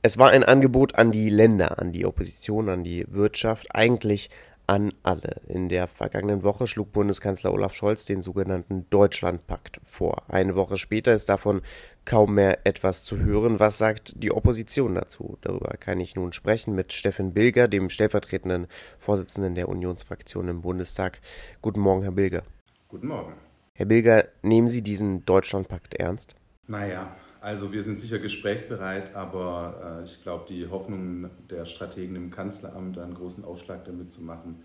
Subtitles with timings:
[0.00, 4.30] Es war ein Angebot an die Länder, an die Opposition, an die Wirtschaft, eigentlich
[4.68, 5.40] an alle.
[5.48, 10.22] In der vergangenen Woche schlug Bundeskanzler Olaf Scholz den sogenannten Deutschlandpakt vor.
[10.28, 11.62] Eine Woche später ist davon
[12.04, 13.58] kaum mehr etwas zu hören.
[13.58, 15.36] Was sagt die Opposition dazu?
[15.40, 18.68] Darüber kann ich nun sprechen mit Steffen Bilger, dem stellvertretenden
[18.98, 21.20] Vorsitzenden der Unionsfraktion im Bundestag.
[21.60, 22.44] Guten Morgen, Herr Bilger.
[22.86, 23.32] Guten Morgen.
[23.74, 26.36] Herr Bilger, nehmen Sie diesen Deutschlandpakt ernst?
[26.68, 32.30] Naja, also wir sind sicher gesprächsbereit, aber äh, ich glaube, die Hoffnungen der Strategen im
[32.30, 34.62] Kanzleramt, einen großen Aufschlag damit zu machen,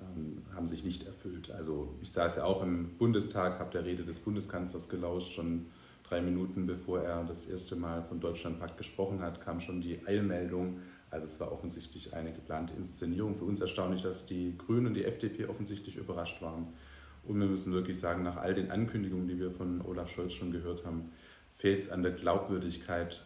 [0.00, 1.50] ähm, haben sich nicht erfüllt.
[1.50, 5.66] Also ich saß ja auch im Bundestag, habe der Rede des Bundeskanzlers gelauscht, schon
[6.08, 10.80] drei Minuten bevor er das erste Mal von Deutschlandpakt gesprochen hat, kam schon die Eilmeldung.
[11.10, 13.34] Also es war offensichtlich eine geplante Inszenierung.
[13.34, 16.68] Für uns erstaunlich, dass die Grünen und die FDP offensichtlich überrascht waren.
[17.24, 20.52] Und wir müssen wirklich sagen, nach all den Ankündigungen, die wir von Olaf Scholz schon
[20.52, 21.10] gehört haben,
[21.50, 23.24] fehlt es an der Glaubwürdigkeit,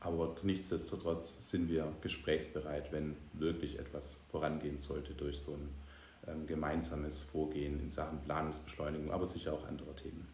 [0.00, 5.68] aber nichtsdestotrotz sind wir gesprächsbereit, wenn wirklich etwas vorangehen sollte durch so ein
[6.26, 10.26] ähm, gemeinsames Vorgehen in Sachen Planungsbeschleunigung, aber sicher auch andere Themen.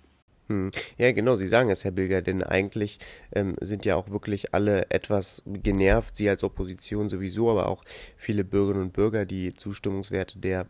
[0.48, 0.70] Hm.
[0.96, 2.98] Ja, genau, Sie sagen es, Herr Bilger, denn eigentlich
[3.34, 7.84] ähm, sind ja auch wirklich alle etwas genervt, Sie als Opposition sowieso, aber auch
[8.16, 9.24] viele Bürgerinnen und Bürger.
[9.24, 10.66] Die Zustimmungswerte der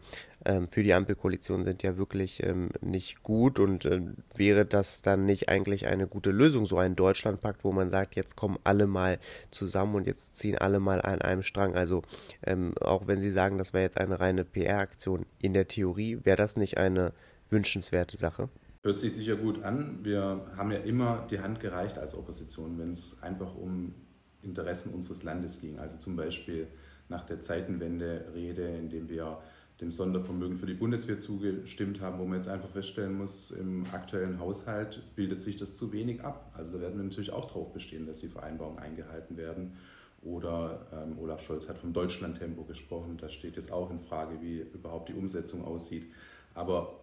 [0.47, 4.01] ähm, für die Ampelkoalition sind ja wirklich ähm, nicht gut und äh,
[4.35, 8.37] wäre das dann nicht eigentlich eine gute Lösung, so ein Deutschlandpakt, wo man sagt, jetzt
[8.37, 9.19] kommen alle mal
[9.51, 11.75] zusammen und jetzt ziehen alle mal an einem Strang.
[11.75, 12.03] Also
[12.45, 16.37] ähm, auch wenn Sie sagen, das wäre jetzt eine reine PR-Aktion, in der Theorie wäre
[16.37, 17.13] das nicht eine
[17.51, 18.49] wünschenswerte Sache?
[18.83, 19.99] Hört sich sicher gut an.
[20.05, 23.95] Wir haben ja immer die Hand gereicht als Opposition, wenn es einfach um
[24.43, 25.79] Interessen unseres Landes ging.
[25.81, 26.69] Also zum Beispiel
[27.09, 29.39] nach der Zeitenwende-Rede, in dem wir
[29.81, 34.41] dem Sondervermögen für die Bundeswehr zugestimmt haben, wo man jetzt einfach feststellen muss, im aktuellen
[34.41, 36.53] Haushalt bildet sich das zu wenig ab.
[36.57, 39.77] Also da werden wir natürlich auch darauf bestehen, dass die Vereinbarungen eingehalten werden.
[40.23, 43.19] Oder ähm, Olaf Scholz hat vom Deutschlandtempo gesprochen.
[43.19, 46.07] Da steht jetzt auch in Frage, wie überhaupt die Umsetzung aussieht.
[46.55, 47.01] Aber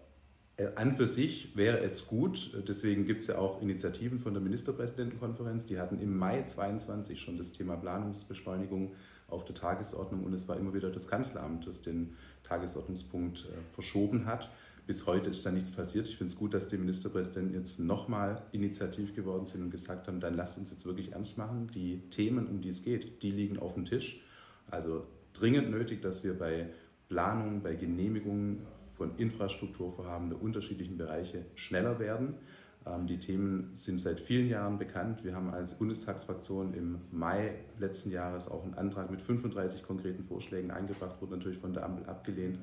[0.57, 4.41] äh, an für sich wäre es gut, deswegen gibt es ja auch Initiativen von der
[4.41, 8.93] Ministerpräsidentenkonferenz, die hatten im Mai 22 schon das Thema Planungsbeschleunigung
[9.27, 12.15] auf der Tagesordnung und es war immer wieder das Kanzleramt, das den
[12.53, 14.49] Tagesordnungspunkt äh, verschoben hat.
[14.85, 16.07] Bis heute ist da nichts passiert.
[16.07, 20.19] Ich finde es gut, dass die Ministerpräsidenten jetzt nochmal initiativ geworden sind und gesagt haben,
[20.19, 21.69] dann lasst uns jetzt wirklich ernst machen.
[21.73, 24.21] Die Themen, um die es geht, die liegen auf dem Tisch.
[24.69, 26.69] Also dringend nötig, dass wir bei
[27.07, 32.35] Planung, bei Genehmigungen von Infrastrukturvorhaben der unterschiedlichen Bereiche schneller werden.
[32.85, 35.23] Ähm, die Themen sind seit vielen Jahren bekannt.
[35.23, 40.71] Wir haben als Bundestagsfraktion im Mai letzten Jahres auch einen Antrag mit 35 konkreten Vorschlägen
[40.71, 42.59] eingebracht, wurde natürlich von der Ampel abgelehnt.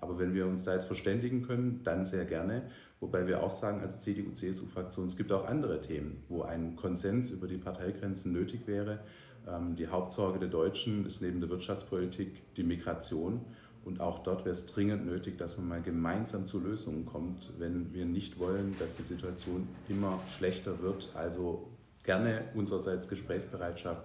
[0.00, 2.62] Aber wenn wir uns da jetzt verständigen können, dann sehr gerne.
[3.00, 7.46] Wobei wir auch sagen als CDU-CSU-Fraktion, es gibt auch andere Themen, wo ein Konsens über
[7.46, 9.00] die Parteigrenzen nötig wäre.
[9.48, 13.40] Ähm, die Hauptsorge der Deutschen ist neben der Wirtschaftspolitik die Migration.
[13.84, 17.92] Und auch dort wäre es dringend nötig, dass man mal gemeinsam zu Lösungen kommt, wenn
[17.92, 21.10] wir nicht wollen, dass die Situation immer schlechter wird.
[21.14, 21.68] Also
[22.02, 24.04] gerne unsererseits Gesprächsbereitschaft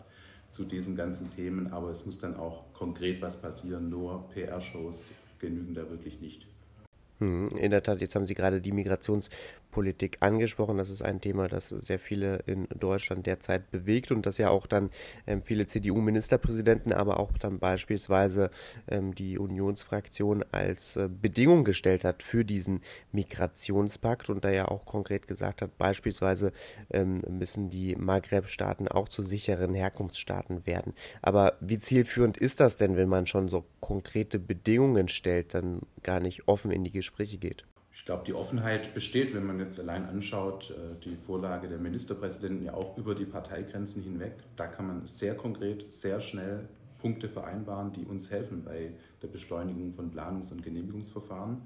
[0.50, 3.90] zu diesen ganzen Themen, aber es muss dann auch konkret was passieren.
[3.90, 6.48] Nur PR-Shows genügen da wirklich nicht.
[7.20, 8.72] Hm, in der Tat, jetzt haben Sie gerade die
[9.70, 10.78] Migrationspolitik angesprochen.
[10.78, 14.68] Das ist ein Thema, das sehr viele in Deutschland derzeit bewegt und das ja auch
[14.68, 14.90] dann
[15.28, 18.50] ähm, viele CDU-Ministerpräsidenten, aber auch dann beispielsweise
[18.90, 22.82] ähm, die Unionsfraktion als äh, Bedingung gestellt hat für diesen
[23.12, 26.52] Migrationspakt und da ja auch konkret gesagt hat, beispielsweise
[26.92, 30.94] ähm, müssen die Maghreb-Staaten auch zu sicheren Herkunftsstaaten werden.
[31.22, 36.20] Aber wie zielführend ist das denn, wenn man schon so konkrete Bedingungen stellt, dann gar
[36.20, 37.66] nicht offen in die Gespräche geht?
[38.00, 42.64] Ich glaube, die Offenheit besteht, wenn man jetzt allein anschaut, äh, die Vorlage der Ministerpräsidenten
[42.64, 44.38] ja auch über die Parteigrenzen hinweg.
[44.56, 49.92] Da kann man sehr konkret, sehr schnell Punkte vereinbaren, die uns helfen bei der Beschleunigung
[49.92, 51.64] von Planungs- und Genehmigungsverfahren.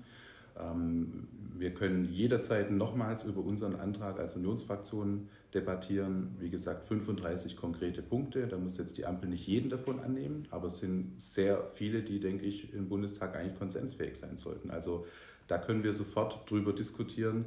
[0.60, 6.36] Ähm, wir können jederzeit nochmals über unseren Antrag als Unionsfraktion debattieren.
[6.40, 8.48] Wie gesagt, 35 konkrete Punkte.
[8.48, 12.20] Da muss jetzt die Ampel nicht jeden davon annehmen, aber es sind sehr viele, die,
[12.20, 14.72] denke ich, im Bundestag eigentlich konsensfähig sein sollten.
[14.72, 15.06] Also
[15.48, 17.46] da können wir sofort drüber diskutieren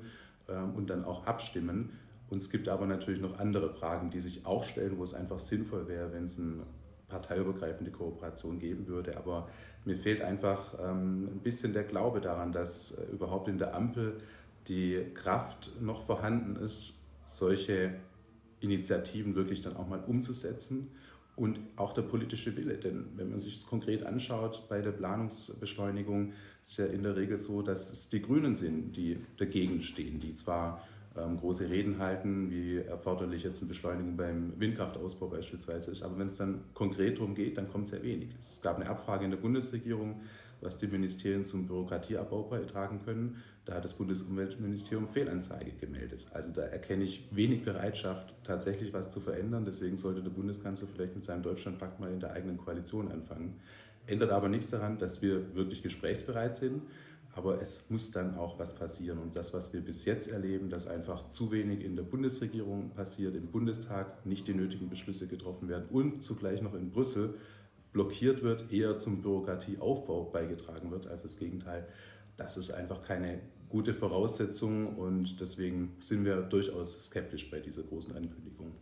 [0.48, 1.90] ähm, und dann auch abstimmen.
[2.28, 5.38] Und es gibt aber natürlich noch andere Fragen, die sich auch stellen, wo es einfach
[5.38, 6.64] sinnvoll wäre, wenn es eine
[7.08, 9.16] parteiübergreifende Kooperation geben würde.
[9.16, 9.48] Aber
[9.84, 14.19] mir fehlt einfach ähm, ein bisschen der Glaube daran, dass äh, überhaupt in der Ampel
[14.66, 16.94] die Kraft noch vorhanden ist,
[17.26, 17.94] solche
[18.60, 20.90] Initiativen wirklich dann auch mal umzusetzen
[21.37, 22.79] und auch der politische Wille.
[22.79, 27.37] Denn wenn man sich es konkret anschaut bei der Planungsbeschleunigung, ist ja in der Regel
[27.37, 30.83] so, dass es die Grünen sind, die dagegen stehen, die zwar
[31.17, 36.03] ähm, große Reden halten, wie erforderlich jetzt eine Beschleunigung beim Windkraftausbau beispielsweise ist.
[36.03, 38.31] Aber wenn es dann konkret darum geht, dann kommt sehr wenig.
[38.39, 40.23] Es gab eine Abfrage in der Bundesregierung,
[40.61, 43.43] was die Ministerien zum Bürokratieabbau beitragen können.
[43.64, 46.26] Da hat das Bundesumweltministerium Fehlanzeige gemeldet.
[46.32, 49.64] Also da erkenne ich wenig Bereitschaft, tatsächlich was zu verändern.
[49.64, 53.61] Deswegen sollte der Bundeskanzler vielleicht mit seinem Deutschlandpakt mal in der eigenen Koalition anfangen.
[54.06, 56.82] Ändert aber nichts daran, dass wir wirklich gesprächsbereit sind.
[57.35, 59.19] Aber es muss dann auch was passieren.
[59.19, 63.37] Und das, was wir bis jetzt erleben, dass einfach zu wenig in der Bundesregierung passiert,
[63.37, 67.35] im Bundestag nicht die nötigen Beschlüsse getroffen werden und zugleich noch in Brüssel
[67.96, 71.88] blockiert wird, eher zum Bürokratieaufbau beigetragen wird als das Gegenteil.
[72.37, 73.40] Das ist einfach keine
[73.70, 78.72] gute Voraussetzung und deswegen sind wir durchaus skeptisch bei dieser großen Ankündigung.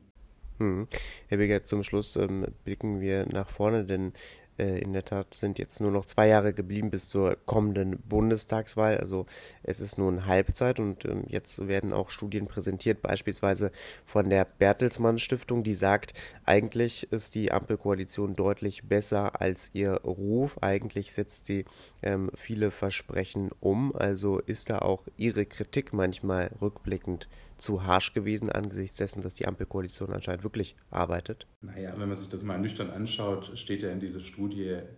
[0.58, 0.88] Hm.
[1.28, 4.12] Herr Beger, zum Schluss ähm, blicken wir nach vorne, denn
[4.56, 8.98] in der Tat sind jetzt nur noch zwei Jahre geblieben bis zur kommenden Bundestagswahl.
[8.98, 9.26] Also
[9.62, 13.72] es ist nun Halbzeit und ähm, jetzt werden auch Studien präsentiert, beispielsweise
[14.04, 16.14] von der Bertelsmann Stiftung, die sagt,
[16.44, 20.58] eigentlich ist die Ampelkoalition deutlich besser als ihr Ruf.
[20.62, 21.64] Eigentlich setzt sie
[22.02, 23.94] ähm, viele Versprechen um.
[23.94, 27.28] Also ist da auch ihre Kritik manchmal rückblickend
[27.58, 31.46] zu harsch gewesen angesichts dessen, dass die Ampelkoalition anscheinend wirklich arbeitet?
[31.62, 34.43] Naja, wenn man sich das mal nüchtern anschaut, steht ja in dieser Studie,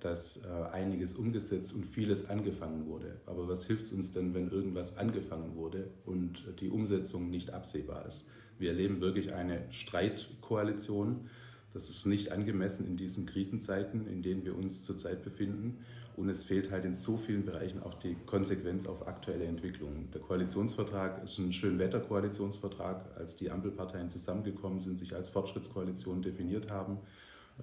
[0.01, 3.21] dass äh, einiges umgesetzt und vieles angefangen wurde.
[3.27, 8.07] Aber was hilft es uns denn, wenn irgendwas angefangen wurde und die Umsetzung nicht absehbar
[8.07, 8.29] ist?
[8.59, 11.29] Wir erleben wirklich eine Streitkoalition.
[11.75, 15.85] Das ist nicht angemessen in diesen Krisenzeiten, in denen wir uns zurzeit befinden.
[16.17, 20.11] Und es fehlt halt in so vielen Bereichen auch die Konsequenz auf aktuelle Entwicklungen.
[20.13, 26.99] Der Koalitionsvertrag ist ein Schönwetter-Koalitionsvertrag, als die Ampelparteien zusammengekommen sind, sich als Fortschrittskoalition definiert haben.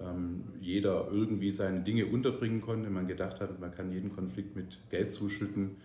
[0.00, 2.90] Ähm, jeder irgendwie seine Dinge unterbringen konnte.
[2.90, 5.76] Man gedacht hat, man kann jeden Konflikt mit Geld zuschütten.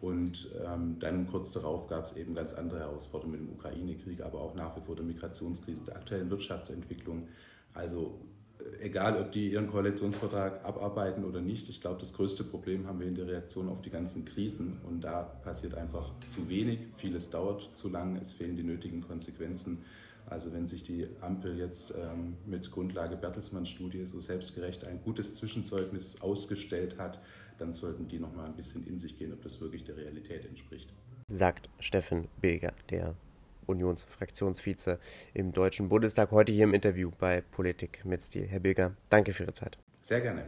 [0.00, 4.40] Und ähm, dann kurz darauf gab es eben ganz andere Herausforderungen mit dem Ukraine-Krieg, aber
[4.40, 7.28] auch nach wie vor der Migrationskrise, der aktuellen Wirtschaftsentwicklung.
[7.72, 8.20] Also
[8.80, 13.06] egal ob die ihren Koalitionsvertrag abarbeiten oder nicht, ich glaube, das größte Problem haben wir
[13.06, 14.78] in der Reaktion auf die ganzen Krisen.
[14.86, 19.78] Und da passiert einfach zu wenig, vieles dauert zu lang, es fehlen die nötigen Konsequenzen.
[20.26, 26.22] Also wenn sich die Ampel jetzt ähm, mit Grundlage Bertelsmann-Studie so selbstgerecht ein gutes Zwischenzeugnis
[26.22, 27.20] ausgestellt hat,
[27.58, 30.44] dann sollten die noch mal ein bisschen in sich gehen, ob das wirklich der Realität
[30.46, 30.92] entspricht.
[31.28, 33.14] Sagt Steffen Beger, der
[33.66, 34.98] Unionsfraktionsvize
[35.32, 38.46] im Deutschen Bundestag, heute hier im Interview bei Politik mit Stil.
[38.46, 39.78] Herr Bilger, danke für Ihre Zeit.
[40.00, 40.44] Sehr gerne.